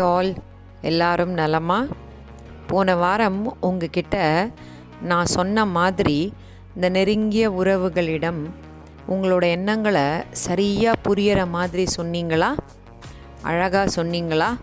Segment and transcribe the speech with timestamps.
[0.00, 0.34] All
[0.80, 1.84] எல்லாரும் நலமா?
[2.66, 4.48] போன வாரம் உங்ககிட்ட
[5.02, 6.32] நான் சொன்ன மாதிரி
[6.74, 8.50] இந்த நெருங்கிய உறவுகளிடம்
[9.08, 12.56] உங்களோட எண்ணங்களை சரியாக புரியற மாதிரி சொன்னீங்களா?
[13.42, 14.56] அழகாக சொன்னீங்களா?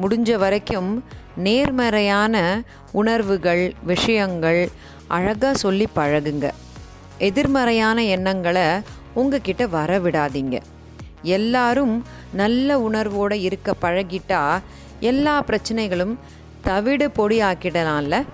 [0.00, 1.04] முடிஞ்ச வரைக்கும்
[1.36, 4.68] நேர்மறையான உணர்வுகள் விஷயங்கள்
[5.06, 6.50] அழகாக சொல்லி பழகுங்க.
[7.18, 8.62] எதிர்மறையான எண்ணங்களை
[9.14, 10.60] உங்ககிட்ட வர விடாதீங்க
[11.22, 14.60] எல்லாரும் நல்ல உணர்வோடு இருக்க பழகிட்டா
[15.00, 16.14] எல்லா பிரச்சனைகளும்
[16.62, 18.24] தவிடு பொடி ஆக்கிடலாம்ல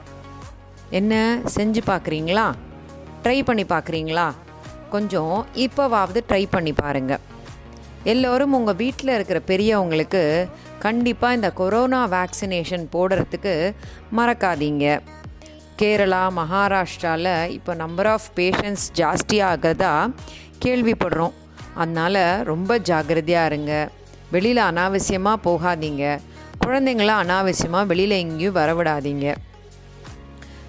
[0.91, 2.53] என்ன செஞ்சு பார்க்குறீங்களா
[3.23, 4.31] ட்ரை பண்ணி பார்க்குறீங்களா
[4.91, 7.19] கொஞ்சம் இப்போவாவது ட்ரை பண்ணி பாருங்கள்
[8.05, 13.75] எல்லோரும் உங்கள் வீட்டில் இருக்கிற பெரியவங்களுக்கு கண்டிப்பாக இந்த கொரோனா வேக்சினேஷன் போடுறதுக்கு
[14.17, 15.01] மறக்காதீங்க.
[15.79, 20.15] கேரளா மகாராஷ்டிராவில் இப்போ நம்பர் ஆஃப் பேஷண்ட்ஸ் ஜாஸ்தியாகிறதா
[20.65, 21.33] கேள்விப்படுறோம்.
[21.75, 23.89] அதனால் ரொம்ப ஜாக்கிரதையாக இருங்க.
[24.31, 26.19] வெளியில் அனாவசியமாக போகாதீங்க.
[26.67, 29.35] குழந்தைங்கள அனாவசியமாக வெளியில் எங்கேயும் வரவிடாதீங்க.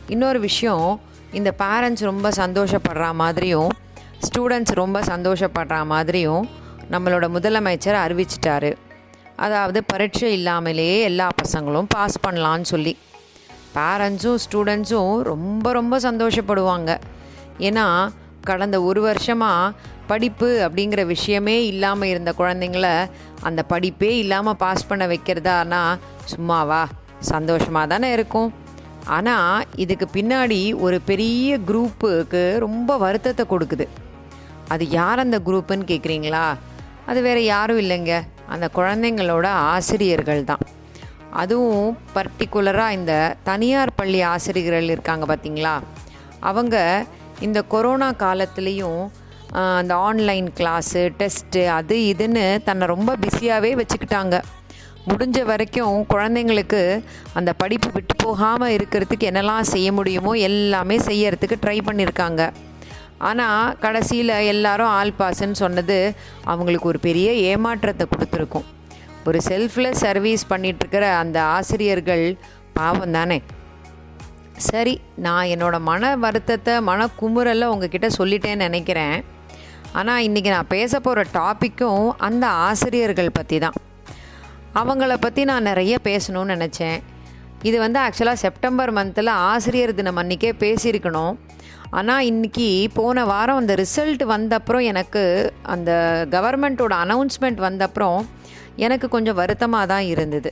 [0.07, 3.69] இன்னொரு விஷயம் இந்த பேரண்ட்ஸ் ரொம்ப சந்தோஷப்படுற மாதிரியும்
[4.25, 6.49] ஸ்டூடெண்ட்ஸ் ரொம்ப சந்தோஷப்படுற மாதிரியும்
[6.91, 8.73] நம்மளோட முதலமைச்சர் அறிவிச்சிட்டாரு.
[9.35, 12.97] அதாவது பரீட்சை இல்லாமலேயே எல்லா பசங்களும் பாஸ் பண்ணலான்னு சொல்லி.
[13.75, 16.97] பேரண்ட்ஸும் ஸ்டூடெண்ட்ஸும் ரொம்ப ரொம்ப சந்தோஷப்படுவாங்க.
[17.57, 18.09] ஏன்னா
[18.43, 19.75] கடந்த ஒரு வருஷமாக
[20.07, 22.87] படிப்பு அப்படிங்கிற விஷயமே இல்லாமல் இருந்த குழந்தைங்கள
[23.41, 25.81] அந்த படிப்பே இல்லாமல் பாஸ் பண்ண வைக்கிறதானா?
[26.33, 26.81] சும்மாவா?
[27.31, 28.49] சந்தோஷமாக தானே இருக்கும்.
[29.05, 33.87] ஆனால் இதுக்கு பின்னாடி ஒரு பெரிய குரூப்புக்கு ரொம்ப வருத்தத்தை கொடுக்குது.
[34.67, 36.45] அது யார் அந்த குரூப்புன்னு கேட்குறீங்களா
[37.05, 38.13] அது வேறு யாரும் இல்லைங்க.
[38.53, 40.63] அந்த குழந்தைங்களோட ஆசிரியர்கள் தான்.
[41.41, 43.13] அதுவும் பர்டிகுலராக இந்த
[43.49, 45.75] தனியார் பள்ளி ஆசிரியர்கள் இருக்காங்க பார்த்தீங்களா
[46.39, 46.77] அவங்க
[47.45, 49.03] இந்த கொரோனா காலத்துலேயும்
[49.81, 54.35] அந்த ஆன்லைன் கிளாஸு டெஸ்ட்டு அது இதுன்னு தன்னை ரொம்ப பிஸியாகவே வச்சுக்கிட்டாங்க.
[55.09, 56.81] முடிஞ்ச வரைக்கும் குழந்தைங்களுக்கு
[57.37, 62.43] அந்த படிப்பு விட்டு போகாமல் இருக்கிறதுக்கு என்னெல்லாம் செய்ய முடியுமோ எல்லாமே செய்யறதுக்கு ட்ரை பண்ணியிருக்காங்க
[63.29, 65.97] ஆனால் கடைசியில் எல்லாரும் ஆல் பாஸ்ன்னு சொன்னது
[66.51, 68.65] அவங்களுக்கு ஒரு பெரிய ஏமாற்றத்தை கொடுத்துருக்கும்.
[69.27, 72.25] ஒரு செல்ஃப்லெஸ் சர்வீஸ் பண்ணிகிட்ருக்கிற அந்த ஆசிரியர்கள்
[72.77, 73.37] பாவம் தானே
[74.67, 74.93] சரி
[75.25, 79.17] நான் என்னோடய மன வருத்தத்தை மன குமுறலை உங்ககிட்ட சொல்லிட்டேன்னு நினைக்கிறேன்.
[79.99, 83.77] ஆனால் இன்றைக்கி நான் பேச போகிற டாப்பிக்கும் அந்த ஆசிரியர்கள் பற்றி தான்.
[84.81, 86.99] அவங்கள பற்றி நான் நிறைய பேசணும்னு நினச்சேன்.
[87.69, 91.35] இது வந்து ஆக்சுவலாக செப்டம்பர் மந்தில் ஆசிரியர் தினம் அன்றைக்கே பேசியிருக்கணும்.
[91.99, 95.23] ஆனால் இன்றைக்கி போன வாரம் அந்த ரிசல்ட் வந்தப்புறம் எனக்கு
[95.73, 95.91] அந்த
[96.35, 98.19] கவர்மெண்ட்டோட அனௌன்ஸ்மெண்ட் வந்தப்புறம்
[98.85, 100.51] எனக்கு கொஞ்சம் வருத்தமாக தான் இருந்தது.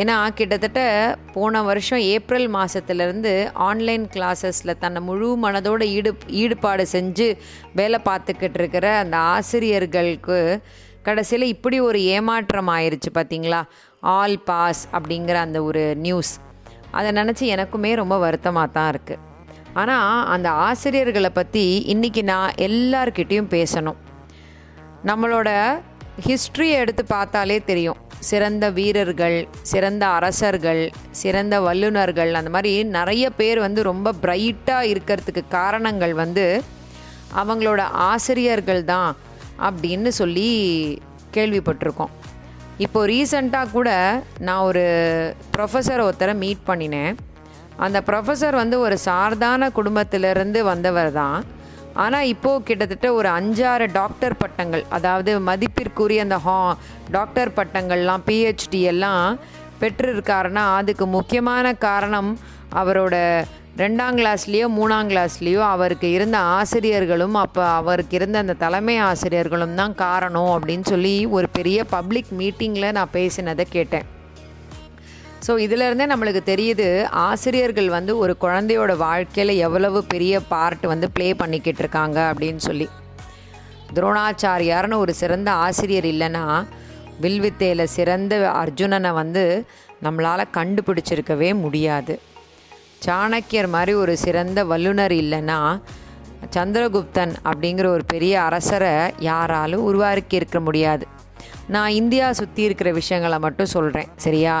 [0.00, 0.80] ஏன்னா கிட்டத்தட்ட
[1.34, 3.32] போன வருஷம் ஏப்ரல் மாதத்துலேருந்து
[3.68, 6.10] ஆன்லைன் கிளாஸஸில் தன்னை முழு மனதோட ஈடு
[6.42, 7.28] ஈடுபாடு செஞ்சு
[7.78, 10.38] வேலை பார்த்துக்கிட்டு இருக்கிற அந்த ஆசிரியர்களுக்கு
[11.08, 13.60] கடைசியில் இப்படி ஒரு ஏமாற்றம் ஆயிடுச்சு பார்த்தீங்களா
[14.16, 16.32] ஆல் பாஸ் அப்படிங்கிற அந்த ஒரு நியூஸ்.
[16.98, 19.24] அதை நினச்சி எனக்குமே ரொம்ப வருத்தமாக தான் இருக்குது
[19.80, 23.98] ஆனால் அந்த ஆசிரியர்களை பற்றி இன்றைக்கி நான் எல்லார்கிட்டேயும் பேசணும்.
[25.10, 25.48] நம்மளோட
[26.26, 27.98] ஹிஸ்ட்ரியை எடுத்து பார்த்தாலே தெரியும்.
[28.30, 36.14] சிறந்த வீரர்கள் சிறந்த அரசர்கள் சிறந்த வல்லுநர்கள் அந்த மாதிரி நிறைய பேர் வந்து ரொம்ப பிரைட்டாக இருக்கிறதுக்கு காரணங்கள்
[36.14, 36.46] வந்து
[37.42, 37.80] அவங்களோட
[38.10, 39.16] ஆசிரியர்கள் தான்
[39.68, 40.50] அப்படின்னு சொல்லி
[41.36, 42.12] கேள்விப்பட்டிருக்கோம்.
[42.78, 43.90] இப்போ ரீசண்டாக கூட
[44.38, 44.84] நான் ஒரு
[45.56, 47.14] ப்ரொஃபஸர் ஒருத்தரை மீட் பண்ணினேன்.
[47.76, 51.44] அந்த ப்ரொஃபஸர் வந்து ஒரு சார்தான குடும்பத்திலிருந்து வந்தவர் தான்.
[51.98, 56.58] ஆனால் இப்போது கிட்டத்தட்ட ஒரு அஞ்சாறு டாக்டர் பட்டங்கள் அதாவது மதிப்பிற்குரிய அந்த ஹா
[57.10, 59.38] டாக்டர் பட்டங்கள்லாம் பிஹெச்டி எல்லாம்
[59.80, 62.30] பெற்றிருக்காருன்னா அதுக்கு முக்கியமான காரணம்
[62.74, 63.16] அவரோட
[63.76, 70.52] ரெண்டாம் கிளாஸ்லேயோ மூணாம் கிளாஸ்லேயோ அவருக்கு இருந்த ஆசிரியர்களும் அப்போ அவருக்கு இருந்த அந்த தலைமை ஆசிரியர்களும் தான் காரணம்
[70.56, 74.08] அப்படின்னு சொல்லி ஒரு பெரிய பப்ளிக் மீட்டிங்கில் நான் பேசினதை கேட்டேன்.
[75.48, 76.86] ஸோ இதிலேருந்தே நம்மளுக்கு தெரியுது
[77.26, 82.86] ஆசிரியர்கள் வந்து ஒரு குழந்தையோட வாழ்க்கையில் எவ்வளவு பெரிய பார்ட் வந்து ப்ளே பண்ணிக்கிட்டு இருக்காங்க அப்படின்னு சொல்லி.
[83.96, 86.42] துரோணாச்சாரியார்னு ஒரு சிறந்த ஆசிரியர் இல்லைன்னா
[87.20, 89.44] வில்வித்தையில் சிறந்த அர்ஜுனனை வந்து
[90.02, 92.16] நம்மளால் கண்டுபிடிச்சிருக்கவே முடியாது.
[93.06, 95.58] சாணக்கியர் மாதிரி ஒரு சிறந்த வல்லுனர் இல்லைன்னா
[96.56, 98.92] சந்திரகுப்தன் அப்படிங்கிற ஒரு பெரிய அரசரை
[99.30, 101.06] யாராலும் உருவாக்கி இருக்க முடியாது.
[101.74, 104.54] நான் இந்தியா சுற்றி இருக்கிற விஷயங்களை மட்டும் சொல்கிறேன் சரியா?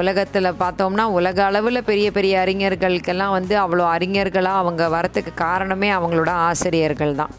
[0.00, 7.14] உலகத்தில் பார்த்தோம்னா உலக அளவில் பெரிய பெரிய அறிஞர்களுக்கெல்லாம் வந்து அவ்வளோ அறிஞர்களாக அவங்க வரத்துக்கு காரணமே அவங்களோட ஆசிரியர்கள்
[7.20, 7.32] தான்.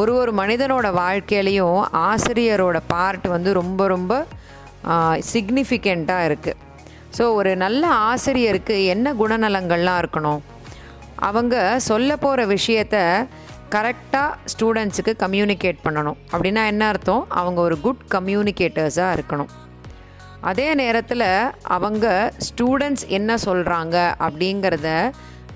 [0.00, 4.12] ஒரு ஒரு மனிதனோட வாழ்க்கையிலையும் ஆசிரியரோட பார்ட் வந்து ரொம்ப ரொம்ப
[5.32, 6.60] சிக்னிஃபிகண்ட்டாக இருக்குது
[7.16, 10.42] ஸோ ஒரு நல்ல ஆசிரியருக்கு என்ன குணநலங்கள்லாம் இருக்கணும்?
[11.28, 11.56] அவங்க
[11.90, 12.96] சொல்ல போகிற விஷயத்த
[13.74, 16.18] கரெக்டாக ஸ்டூடெண்ட்ஸுக்கு கம்யூனிகேட் பண்ணணும்.
[16.32, 17.24] அப்படின்னா என்ன அர்த்தம்?
[17.40, 19.52] அவங்க ஒரு குட் கம்யூனிகேட்டர்ஸாக இருக்கணும்.
[20.50, 21.28] அதே நேரத்தில்
[21.76, 22.06] அவங்க
[22.46, 23.96] ஸ்டூடெண்ட்ஸ் என்ன சொல்கிறாங்க
[24.26, 24.88] அப்படிங்கிறத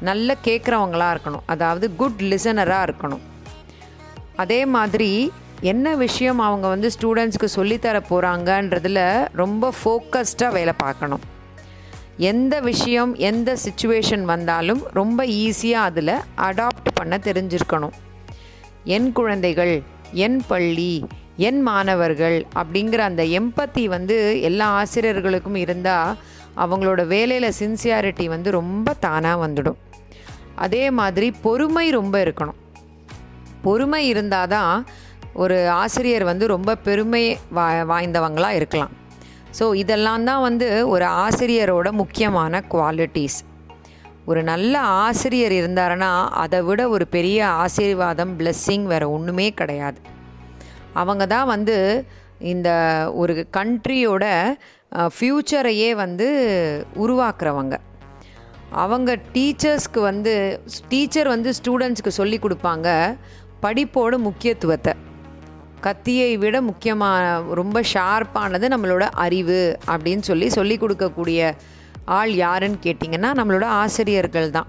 [0.09, 1.47] நல்ல கேட்குறவங்களாக இருக்கணும்.
[1.47, 3.25] அதாவது குட் லிசனராக இருக்கணும்.
[4.43, 5.33] அதே மாதிரி
[5.73, 9.05] என்ன விஷயம் அவங்க வந்து ஸ்டூடெண்ட்ஸ்க்கு சொல்லித்தர போகிறாங்கன்றதில்
[9.43, 11.25] ரொம்ப ஃபோக்கஸ்டாக வேலை பார்க்கணும்.
[12.31, 16.15] எந்த விஷயம் எந்த சுச்சுவேஷன் வந்தாலும் ரொம்ப ஈஸியாக அதில்
[16.49, 17.97] அடாப்ட் பண்ண தெரிஞ்சிருக்கணும்.
[18.85, 19.75] என் குழந்தைகள்
[20.27, 20.93] என் பள்ளி
[21.49, 24.17] என் மாணவர்கள் அப்படிங்கிற அந்த எம்பத்தி வந்து
[24.49, 26.13] எல்லா ஆசிரியர்களுக்கும் இருந்தால்
[26.65, 29.81] அவங்களோட வேலையில் சின்சியாரிட்டி வந்து ரொம்ப தானாக வந்துடும்.
[30.67, 32.61] அதே மாதிரி பொறுமை ரொம்ப இருக்கணும்.
[33.67, 34.87] பொறுமை இருந்தால் தான்
[35.43, 37.25] ஒரு ஆசிரியர் வந்து ரொம்ப பெருமை
[37.57, 38.95] வா வாய்ந்தவங்களாக இருக்கலாம்.
[39.59, 43.39] ஸோ இதெல்லாம் தான் வந்து ஒரு ஆசிரியரோட முக்கியமான குவாலிட்டிஸ்
[44.31, 46.13] ஒரு நல்ல ஆசிரியர் இருந்தாருன்னா
[46.45, 49.99] அதை விட ஒரு பெரிய ஆசீர்வாதம் பிளெஸ்ஸிங் வேறு ஒன்றுமே கிடையாது.
[51.01, 51.77] அவங்க தான் வந்து
[52.53, 52.69] இந்த
[53.23, 54.25] ஒரு கண்ட்ரியோட
[55.15, 56.29] ஃப்யூச்சரையே வந்து
[57.05, 57.75] உருவாக்குறவங்க.
[58.85, 60.33] அவங்க டீச்சர்ஸ்க்கு வந்து
[60.93, 62.89] டீச்சர் வந்து ஸ்டூடெண்ட்ஸ்க்கு சொல்லி கொடுப்பாங்க
[63.65, 64.95] படிப்போட முக்கியத்துவத்தை.
[65.87, 67.25] கத்தியை விட முக்கியமான
[67.61, 69.61] ரொம்ப ஷார்ப்பானது நம்மளோட அறிவு
[69.93, 71.41] அப்படின்னு சொல்லி சொல்லி கொடுக்கக்கூடிய
[72.19, 74.69] ஆள் யாருன்னு கேட்டிங்கன்னா நம்மளோட ஆசிரியர்கள் தான்.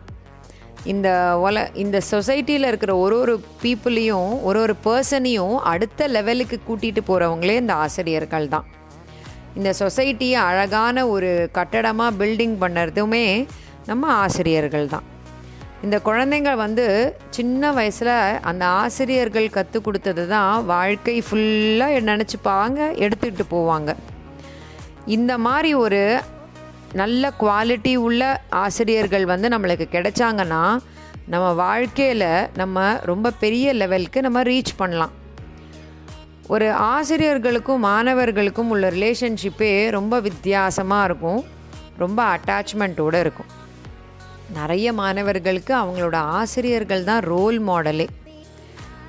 [0.84, 7.56] இந்த ஒல இந்த சொசைட்டியில் இருக்கிற ஒரு ஒரு பீப்புளையும் ஒரு ஒரு பர்சனையும் அடுத்த லெவலுக்கு கூட்டிகிட்டு போகிறவங்களே
[7.56, 8.66] இந்த ஆசிரியர்கள் தான்.
[9.56, 13.48] இந்த சொசைட்டியை அழகான ஒரு கட்டடமாக பில்டிங் பண்ணுறதுமே
[13.86, 15.04] நம்ம ஆசிரியர்கள் தான்.
[15.82, 16.86] இந்த குழந்தைங்க வந்து
[17.30, 23.96] சின்ன வயசில் அந்த ஆசிரியர்கள் கற்றுக் கொடுத்தது தான் வாழ்க்கை ஃபுல்லாக நினச்சிப்பாங்க எடுத்துக்கிட்டு போவாங்க.
[25.06, 26.22] இந்த மாதிரி ஒரு
[26.94, 30.78] நல்ல குவாலிட்டி உள்ள ஆசிரியர்கள் வந்து நம்மளுக்கு கிடைச்சாங்கன்னா
[31.26, 35.12] நம்ம வாழ்க்கையில் நம்ம ரொம்ப பெரிய லெவலுக்கு நம்ம ரீச் பண்ணலாம்.
[36.48, 41.46] ஒரு ஆசிரியர்களுக்கும் மாணவர்களுக்கும் உள்ள ரிலேஷன்ஷிப்பே ரொம்ப வித்தியாசமாக இருக்கும்.
[41.98, 43.46] ரொம்ப அட்டாச்மெண்ட்டோடு இருக்கும்.
[44.54, 48.08] நிறைய மாணவர்களுக்கு அவங்களோட ஆசிரியர்கள் தான் ரோல் மாடலே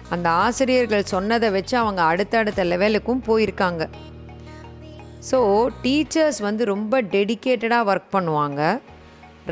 [0.09, 3.89] அந்த ஆசிரியர்கள் சொன்னதை வச்சு அவங்க அடுத்தடுத்த லெவலுக்கும் போயிருக்காங்க.
[5.31, 5.39] ஸோ
[5.85, 8.61] டீச்சர்ஸ் வந்து ரொம்ப டெடிக்கேட்டடாக ஒர்க் பண்ணுவாங்க.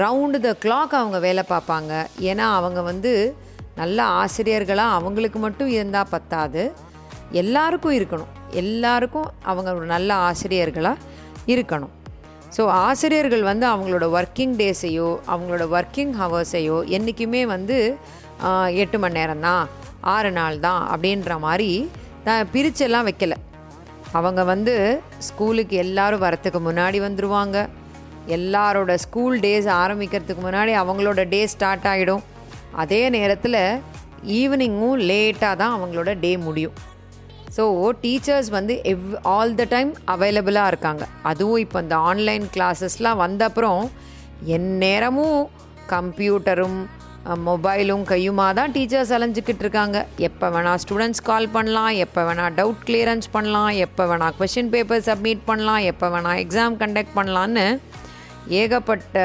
[0.02, 1.93] ரவுண்டு த கிளாக் அவங்க வேலை பார்ப்பாங்க.
[2.31, 3.12] ஏன்னா அவங்க வந்து
[3.81, 6.62] நல்ல ஆசிரியர்களாக அவங்களுக்கு மட்டும் இருந்தால் பத்தாது.
[7.43, 8.32] எல்லாருக்கும் இருக்கணும்.
[8.62, 11.02] எல்லாருக்கும் அவங்க ஒரு நல்ல ஆசிரியர்களாக
[11.55, 11.93] இருக்கணும்.
[12.56, 17.76] ஸோ ஆசிரியர்கள் வந்து அவங்களோட ஒர்க்கிங் டேஸையோ அவங்களோட ஒர்க்கிங் ஹவர்ஸையோ என்றைக்குமே வந்து
[18.82, 19.64] எட்டு மணி நேரம் தான்
[20.14, 21.70] ஆறு நாள் தான் அப்படின்ற மாதிரி
[22.26, 23.37] த பிரிச்செல்லாம் வைக்கலை.
[24.14, 24.74] அவங்க வந்து
[25.28, 27.68] ஸ்கூலுக்கு எல்லாரும் வரத்துக்கு முன்னாடி வந்துடுவாங்க
[28.36, 32.24] எல்லாரோட ஸ்கூல் டேஸ் ஆரம்பிக்கிறதுக்கு முன்னாடி அவங்களோட டே ஸ்டார்ட் ஆகிடும்
[32.82, 33.60] அதே நேரத்தில்
[34.40, 36.76] ஈவினிங்கும் லேட்டாக தான் அவங்களோட டே முடியும்.
[37.56, 37.64] ஸோ
[38.02, 39.04] டீச்சர்ஸ் வந்து எவ்
[39.34, 41.04] ஆல் த டைம் அவைலபிளாக இருக்காங்க.
[41.30, 43.82] அதுவும் இப்போ இந்த ஆன்லைன் கிளாஸஸ்லாம் வந்த அப்புறம்
[44.56, 45.38] எந்நேரமும்
[45.94, 46.78] கம்ப்யூட்டரும்
[47.46, 53.28] மொபைலும் கையுமாக தான் டீச்சர்ஸ் அலைஞ்சிக்கிட்டு இருக்காங்க எப்போ வேணால் ஸ்டூடெண்ட்ஸ் கால் பண்ணலாம் எப்போ வேணால் டவுட் கிளியரன்ஸ்
[53.32, 57.67] பண்ணலாம் எப்போ வேணால் கொஷின் பேப்பர் சப்மிட் பண்ணலாம் எப்போ வேணால் எக்ஸாம் கண்டக்ட் பண்ணலான்னு
[58.55, 59.25] ஏகப்பட்ட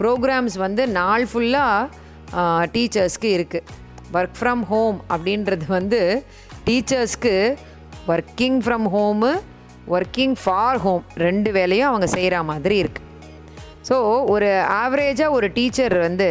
[0.00, 3.74] ப்ரோக்ராம்ஸ் வந்து நாள் ஃபுல்லாக டீச்சர்ஸ்க்கு இருக்குது
[4.14, 6.00] ஒர்க் ஃப்ரம் ஹோம் அப்படின்றது வந்து
[6.66, 7.34] டீச்சர்ஸ்க்கு
[8.08, 9.32] working from home
[9.88, 13.04] working for home ரெண்டு வேலையும் அவங்க செய்கிற மாதிரி இருக்குது
[13.88, 16.28] ஸோ ஒரு ஆவரேஜாக ஒரு டீச்சர் வந்து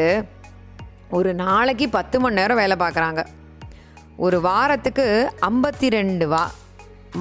[1.18, 3.22] ஒரு நாளைக்கு பத்து மணி நேரம் வேலை பார்க்குறாங்க.
[4.26, 5.06] ஒரு வாரத்துக்கு
[5.50, 6.44] ஐம்பத்தி ரெண்டு வா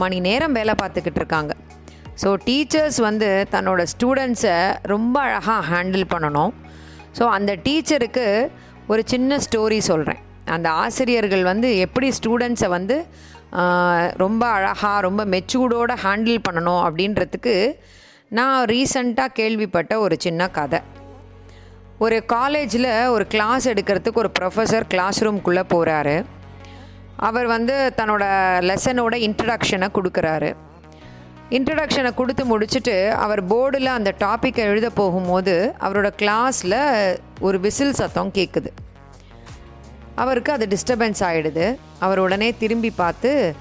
[0.02, 1.52] மணி நேரம் வேலை பார்த்துக்கிட்டு இருக்காங்க.
[2.22, 4.56] ஸோ டீச்சர்ஸ் வந்து தன்னோட ஸ்டூடெண்ட்ஸை
[4.92, 6.52] ரொம்ப அழகாக ஹேண்டில் பண்ணணும்.
[7.18, 8.26] ஸோ அந்த டீச்சருக்கு
[8.92, 10.22] ஒரு சின்ன ஸ்டோரி சொல்கிறேன்
[10.54, 12.96] அந்த ஆசிரியர்கள் வந்து எப்படி ஸ்டூடெண்ட்ஸை வந்து
[14.24, 17.54] ரொம்ப அழகாக ரொம்ப மெச்சூர்டோடு ஹேண்டில் பண்ணணும் அப்படின்றதுக்கு
[18.38, 20.80] நான் ரீசண்டாக கேள்விப்பட்ட ஒரு சின்ன கதை.
[21.98, 26.24] ஒரு காலேஜில் ஒரு கிளாஸ் எடுக்கிறதுக்கு ஒரு ப்ரொஃபஸர் கிளாஸ் ரூம்குள்ளே போகிறாரு
[27.16, 28.24] அவர் வந்து தன்னோட
[28.68, 30.54] லெசனோட இன்ட்ரடக்ஷனை கொடுக்குறாரு.
[31.50, 36.80] இன்ட்ரடக்ஷனை கொடுத்து முடிச்சுட்டு அவர் போர்டில் அந்த டாப்பிக்கை எழுத போகும்போது அவரோட கிளாஸில்
[37.40, 38.72] ஒரு விசில் சத்தம் கேட்குது
[40.14, 43.54] அவருக்கு அது டிஸ்டர்பன்ஸ் ஆகிடுது அவர் உடனே திரும்பி பார்த்து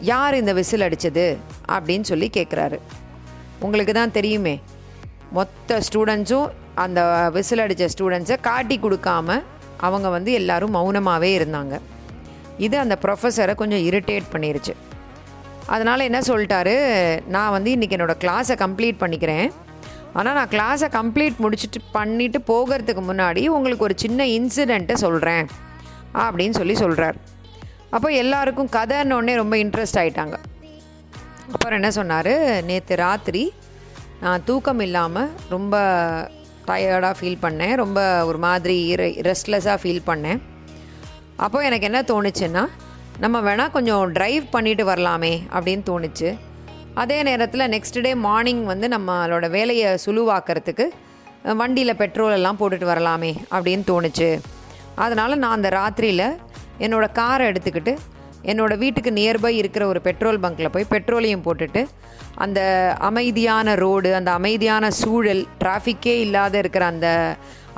[0.00, 2.78] யார் இந்த விசில் அடித்தது அப்படின்னு சொல்லி கேட்குறாரு
[3.60, 4.60] உங்களுக்கு தான் தெரியுமே.
[5.38, 6.48] மொத்த ஸ்டூடெண்ட்ஸும்
[6.84, 7.00] அந்த
[7.36, 9.38] விசில் அடித்த ஸ்டூடெண்ட்ஸை காட்டி கொடுக்காம
[9.86, 11.74] அவங்க வந்து எல்லோரும் மௌனமாகவே இருந்தாங்க.
[12.66, 14.72] இது அந்த ப்ரொஃபஸரை கொஞ்சம் இரிட்டேட் பண்ணிருச்சு.
[15.74, 16.74] அதனால் என்ன சொல்லிட்டாரு
[17.34, 19.48] நான் வந்து இன்றைக்கி என்னோடய கிளாஸை கம்ப்ளீட் பண்ணிக்கிறேன்.
[20.18, 25.44] ஆனால் நான் கிளாஸை கம்ப்ளீட் முடிச்சுட்டு பண்ணிவிட்டு போகிறதுக்கு முன்னாடி உங்களுக்கு ஒரு சின்ன இன்சிடெண்ட்டை சொல்கிறேன்
[26.24, 27.18] அப்படின்னு சொல்லி சொல்கிறார்
[27.96, 30.36] அப்போ எல்லாருக்கும் கதைன்னொடனே ரொம்ப இன்ட்ரெஸ்ட் ஆகிட்டாங்க
[31.52, 32.32] அப்புறம் என்ன சொன்னார்
[32.68, 33.42] நேற்று ராத்திரி
[34.22, 35.74] நான் தூக்கம் இல்லாமல் ரொம்ப
[36.68, 37.74] டயர்டாக ஃபீல் பண்ணேன்.
[37.82, 38.76] ரொம்ப ஒரு மாதிரி
[39.28, 40.40] ரெஸ்ட்லெஸ்ஸாக ஃபீல் பண்ணேன்.
[41.44, 42.64] அப்போ எனக்கு என்ன தோணுச்சுன்னா
[43.24, 46.30] நம்ம வேணால் கொஞ்சம் ட்ரைவ் பண்ணிட்டு வரலாமே அப்படின்னு தோணுச்சு.
[47.02, 50.86] அதே நேரத்தில் நெக்ஸ்ட் டே மார்னிங் வந்து நம்மளோட வேலையை சுழுவாக்கிறதுக்கு
[51.60, 54.30] வண்டியில் பெட்ரோல் எல்லாம் போட்டுட்டு வரலாமே அப்படின்னு தோணுச்சு.
[55.04, 56.26] அதனால் நான் அந்த ராத்திரியில்
[56.84, 57.92] என்னோடய காரை எடுத்துக்கிட்டு
[58.42, 61.82] என்னோடய வீட்டுக்கு நியர்பை இருக்கிற ஒரு பெட்ரோல் பங்க்கில் போய் பெட்ரோலையும் போட்டுட்டு
[62.44, 62.60] அந்த
[63.08, 67.08] அமைதியான ரோடு அந்த அமைதியான சூழல் டிராஃபிக்கே இல்லாத இருக்கிற அந்த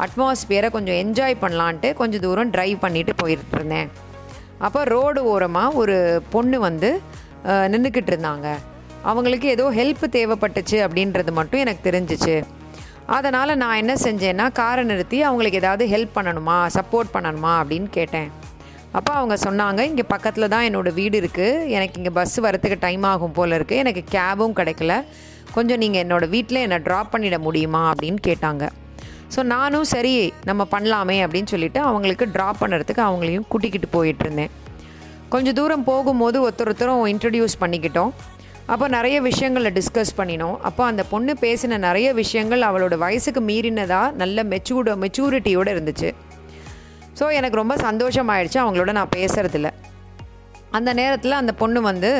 [0.04, 3.90] அட்மாஸ்பியரை கொஞ்சம் என்ஜாய் பண்ணலான்ட்டு கொஞ்சம் தூரம் ட்ரைவ் பண்ணிட்டு போயிட்டு இருந்தேன்.
[4.58, 5.96] அப்போ ரோடு ஓரமாக ஒரு
[6.30, 6.90] பொண்ணு வந்து
[7.72, 8.48] நின்றுக்கிட்டு இருந்தாங்க.
[9.10, 12.36] அவங்களுக்கு ஏதோ ஹெல்ப் தேவைப்பட்டுச்சு அப்படின்றது மட்டும் எனக்கு தெரிஞ்சிச்சு.
[13.06, 18.30] அதனால் நான் என்ன செஞ்சேன்னா காரை நிறுத்தி அவங்களுக்கு ஏதாவது ஹெல்ப் பண்ணணுமா சப்போர்ட் பண்ணணுமா அப்படின்னு கேட்டேன்.
[18.98, 23.34] அப்போ அவங்க சொன்னாங்க இங்கே பக்கத்தில் தான் என்னோடய வீடு இருக்குது எனக்கு இங்கே பஸ் வரத்துக்கு டைம் ஆகும்
[23.36, 24.94] போல் இருக்குது எனக்கு கேபும் கிடைக்கல.
[25.56, 27.82] கொஞ்சம் நீங்கள் என்னோடய வீட்டில் என்னை ட்ராப் பண்ணிட முடியுமா?
[27.92, 28.64] அப்படின்னு கேட்டாங்க.
[29.34, 30.14] ஸோ நானும் சரி
[30.48, 34.52] நம்ம பண்ணலாமே அப்படின்னு சொல்லிட்டு அவங்களுக்கு ட்ராப் பண்ணுறதுக்கு அவங்களையும் கூட்டிக்கிட்டு போயிட்டு இருந்தேன்.
[35.34, 38.12] கொஞ்சம் தூரம் போகும்போது ஒருத்தர் ஒருத்தரும் இன்ட்ரடியூஸ் பண்ணிக்கிட்டோம்.
[38.72, 40.56] அப்போ நிறைய விஷயங்களை டிஸ்கஸ் பண்ணினோம்.
[40.68, 46.10] அப்போ அந்த பொண்ணு பேசின நிறைய விஷயங்கள் அவளோட வயசுக்கு மீறினதாக நல்ல மெச்சூர்ட மெச்சூரிட்டியோடு இருந்துச்சு.
[47.18, 49.70] ஸோ எனக்கு ரொம்ப சந்தோஷமாயிடுச்சு அவங்களோட நான் பேசுகிறதில்ல
[50.78, 52.10] அந்த நேரத்தில் அந்த பொண்ணு வந்து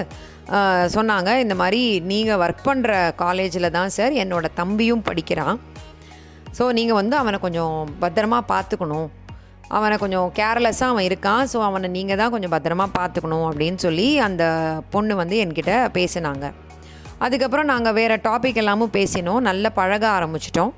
[0.95, 1.81] சொன்னாங்க இந்த மாதிரி
[2.11, 5.57] நீங்கள் ஒர்க் பண்ணுற காலேஜில் தான் சார் என்னோடய தம்பியும் படிக்கிறான்.
[6.59, 9.09] ஸோ நீங்கள் வந்து அவனை கொஞ்சம் பத்திரமா பார்த்துக்கணும்.
[9.77, 11.43] அவனை கொஞ்சம் கேர்லெஸ்ஸாக அவன் இருக்கான்.
[11.53, 14.45] ஸோ அவனை நீங்கள் தான் கொஞ்சம் பத்திரமா பார்த்துக்கணும் அப்படின்னு சொல்லி அந்த
[14.95, 16.45] பொண்ணு வந்து என்கிட்ட பேசினாங்க.
[17.27, 19.41] அதுக்கப்புறம் நாங்கள் வேறு டாபிக் எல்லாமும் பேசினோம்.
[19.49, 20.73] நல்ல பழக ஆரம்பிச்சிட்டோம்.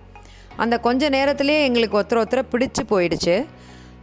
[0.63, 3.37] அந்த கொஞ்ச நேரத்துலேயே எங்களுக்கு ஒருத்தர் ஒருத்தரை பிடிச்சி போயிடுச்சு.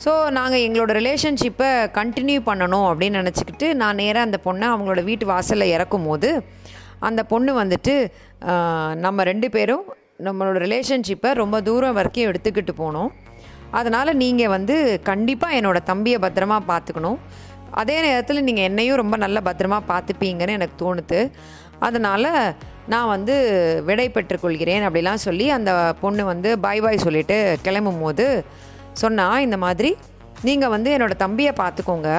[0.04, 5.74] ஸோ நாங்கள் எங்களோட ரிலேஷன்ஷிப்பை கண்டினியூ பண்ணணும் அப்படின்னு நினச்சிக்கிட்டு நான் நேராக அந்த பொண்ணை அவங்களோட வீட்டு வாசலில்
[5.74, 6.30] இறக்கும் போது
[7.08, 7.94] அந்த பொண்ணு வந்துட்டு
[9.06, 9.84] நம்ம ரெண்டு பேரும்
[10.28, 13.12] நம்மளோட ரிலேஷன்ஷிப்பை ரொம்ப தூரம் வரைக்கும் எடுத்துக்கிட்டு போனோம்.
[13.80, 14.76] அதனால் நீங்கள் வந்து
[15.10, 17.20] கண்டிப்பாக என்னோடய தம்பியை பத்திரமா பார்த்துக்கணும்
[17.82, 21.20] அதே நேரத்தில் நீங்கள் என்னையும் ரொம்ப நல்ல பத்திரமா பார்த்துப்பீங்கன்னு எனக்கு தோணுது.
[21.88, 22.32] அதனால்
[22.94, 23.36] நான் வந்து
[23.88, 28.26] விடை பெற்றுக்கொள்கிறேன் அப்படிலாம் சொல்லி அந்த பொண்ணு வந்து பாய் பாய் சொல்லிவிட்டு கிளம்பும் போது
[28.94, 29.92] சொன்னால் இந்த மாதிரி
[30.44, 32.10] நீங்கள் வந்து என்னோடய தம்பியை பார்த்துக்கோங்க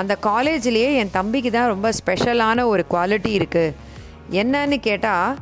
[0.00, 3.74] அந்த காலேஜ்லேயே என் தம்பிக்கு தான் ரொம்ப ஸ்பெஷலான ஒரு குவாலிட்டி இருக்குது
[4.42, 5.36] என்னன்னு கேட்டால்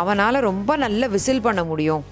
[0.00, 2.04] அவனால் ரொம்ப நல்ல விசில் பண்ண முடியும்.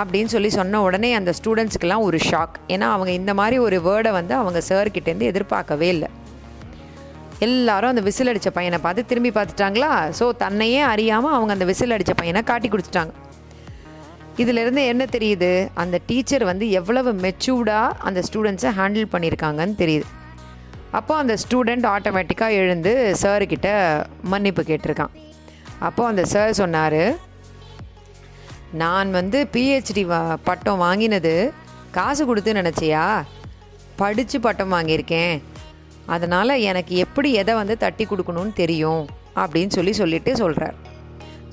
[0.00, 2.56] அப்படின்னு சொல்லி சொன்ன உடனே அந்த ஸ்டூடெண்ட்ஸுக்கெல்லாம் ஒரு ஷாக்.
[2.68, 6.08] ஏன்னா அவங்க இந்த மாதிரி ஒரு வேர்டை வந்து அவங்க சார்கிட்டேருந்து எதிர்பார்க்கவே இல்லை.
[7.46, 9.90] எல்லாரும் அந்த விசில் அடித்த பையனை பார்த்து திரும்பி பார்த்துட்டாங்களா?
[10.18, 13.12] ஸோ தன்னையே அறியாமல் அவங்க அந்த விசில் அடித்த பையனை காட்டி கொடுத்துட்டாங்க
[14.42, 15.50] இதிலிருந்து என்ன தெரியுது?
[15.82, 20.06] அந்த டீச்சர் வந்து எவ்வளவு மெச்சூர்டாக அந்த ஸ்டூடெண்ட்ஸை ஹேண்டில் பண்ணியிருக்காங்கன்னு தெரியுது.
[20.98, 22.92] அப்போ அந்த ஸ்டூடெண்ட் ஆட்டோமேட்டிக்காக எழுந்து
[23.22, 23.68] சார்கிட்ட
[24.32, 25.14] மன்னிப்பு கேட்டிருக்கான்.
[25.88, 27.02] அப்போ அந்த சார் சொன்னார்
[28.82, 31.34] நான் வந்து பிஹெச்டி வா பட்டம் வாங்கினது
[31.96, 33.04] காசு கொடுத்து நினச்சியா?
[34.00, 35.34] படித்து பட்டம் வாங்கியிருக்கேன்.
[36.14, 39.02] அதனால் எனக்கு எப்படி எதை வந்து தட்டி கொடுக்கணும்னு தெரியும்?
[39.42, 40.76] அப்படின்னு சொல்லி சொல்லிட்டு சொல்கிறார்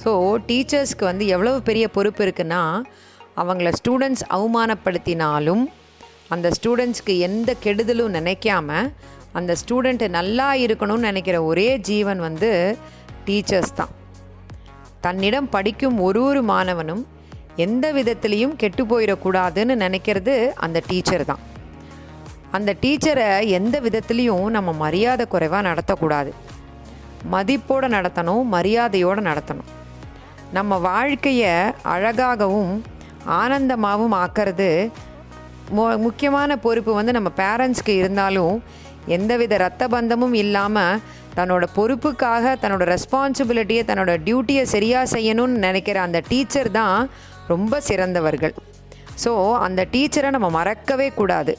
[0.04, 0.12] ஸோ
[0.50, 2.62] டீச்சர்ஸ்க்கு வந்து எவ்வளவு பெரிய பொறுப்பு இருக்குன்னா
[3.42, 5.63] அவங்கள ஸ்டூடெண்ட்ஸ் அவமானப்படுத்தினாலும்
[6.36, 8.70] அந்த ஸ்டூடெண்ட்ஸ்க்கு எந்த கெடுதலும் நினைக்காம
[9.39, 12.50] அந்த ஸ்டூடெண்ட்டு நல்லா இருக்கணும்னு நினைக்கிற ஒரே ஜீவன் வந்து
[13.27, 13.92] டீச்சர்ஸ் தான்.
[15.06, 17.04] தன்னிடம் படிக்கும் ஒரு ஒரு மாணவனும்
[17.66, 20.36] எந்த விதத்துலேயும் கெட்டு போயிடக்கூடாதுன்னு நினைக்கிறது
[20.66, 21.44] அந்த டீச்சர் தான்.
[22.58, 23.27] அந்த டீச்சரை
[23.60, 26.32] எந்த விதத்துலேயும் நம்ம மரியாதை குறைவாக நடத்தக்கூடாது.
[27.34, 29.70] மதிப்போடு நடத்தணும் மரியாதையோடு நடத்தணும்.
[30.56, 31.54] நம்ம வாழ்க்கையை
[31.94, 32.86] அழகாகவும்
[33.39, 34.92] ஆனந்தமாகவும் ஆக்கிறது
[35.75, 38.63] மோ முக்கியமான பொறுப்பு வந்து நம்ம பேரண்ட்ஸ்க்கு இருந்தாலும்
[39.16, 41.01] எந்தவித ரத்த பந்தமும் இல்லாமல்
[41.36, 47.10] தன்னோட பொறுப்புக்காக தன்னோட ரெஸ்பான்சிபிலிட்டியை தன்னோட டியூட்டியை சரியாக செய்யணும்னு நினைக்கிற அந்த டீச்சர் தான்
[47.48, 48.56] ரொம்ப சிறந்தவர்கள்.
[49.24, 51.58] ஸோ அந்த டீச்சரை நம்ம மறக்கவே கூடாது.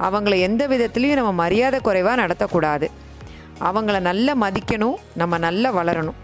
[0.00, 2.88] அவங்கள எந்த விதத்துலேயும் நம்ம மரியாதை குறைவாக நடத்தக்கூடாது.
[3.60, 6.20] அவங்கள நல்லா மதிக்கணும் நம்ம நல்லா வளரணும்.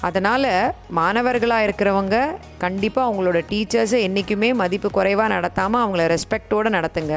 [0.00, 0.50] அதனால்
[0.98, 2.16] மாணவர்களாக இருக்கிறவங்க
[2.64, 7.16] கண்டிப்பாக அவங்களோட டீச்சர்ஸை என்றைக்குமே மதிப்பு குறைவாக நடத்தாமல் அவங்கள ரெஸ்பெக்டோடு நடத்துங்க.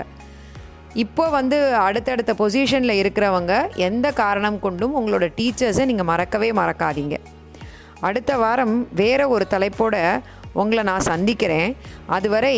[0.93, 3.53] இப்போ வந்து அடுத்தடுத்த பொசிஷனில் இருக்கிறவங்க
[3.87, 7.17] எந்த காரணம் கொண்டும் உங்களோட டீச்சர்ஸை நீங்கள் மறக்கவே மறக்காதீங்க.
[8.07, 9.95] அடுத்த வாரம் வேறு ஒரு தலைப்போட
[10.53, 11.75] உங்களை நான் சந்திக்கிறேன்.
[12.17, 12.55] அதுவரை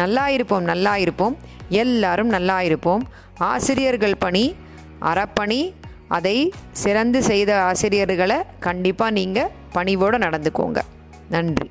[0.00, 1.36] நல்லா இருப்போம் நல்லா இருப்போம்.
[1.68, 3.02] எல்லாரும் நல்லா இருப்போம்.
[3.38, 4.44] ஆசிரியர்கள் பணி
[5.10, 5.60] அறப்பணி
[6.16, 6.36] அதை
[6.82, 8.38] சிறந்து செய்த ஆசிரியர்களை
[8.68, 10.80] கண்டிப்பாக நீங்கள் பணிவோடு நடந்துக்கோங்க.
[11.30, 11.70] நன்றி.